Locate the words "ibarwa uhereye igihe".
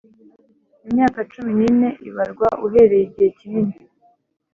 2.07-3.29